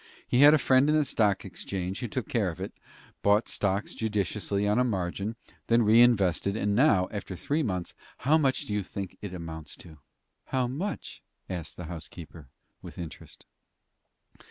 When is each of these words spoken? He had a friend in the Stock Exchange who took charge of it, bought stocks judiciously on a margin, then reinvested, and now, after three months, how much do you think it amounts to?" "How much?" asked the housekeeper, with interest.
He 0.27 0.41
had 0.41 0.55
a 0.55 0.57
friend 0.57 0.89
in 0.89 0.95
the 0.95 1.05
Stock 1.05 1.45
Exchange 1.45 1.99
who 1.99 2.07
took 2.07 2.27
charge 2.27 2.53
of 2.53 2.59
it, 2.59 2.73
bought 3.21 3.47
stocks 3.47 3.93
judiciously 3.93 4.67
on 4.67 4.79
a 4.79 4.83
margin, 4.83 5.35
then 5.67 5.83
reinvested, 5.83 6.55
and 6.57 6.75
now, 6.75 7.07
after 7.11 7.35
three 7.35 7.61
months, 7.61 7.93
how 8.17 8.39
much 8.39 8.65
do 8.65 8.73
you 8.73 8.81
think 8.81 9.19
it 9.21 9.31
amounts 9.31 9.75
to?" 9.77 9.99
"How 10.45 10.65
much?" 10.65 11.21
asked 11.47 11.77
the 11.77 11.85
housekeeper, 11.85 12.47
with 12.81 12.97
interest. 12.97 13.45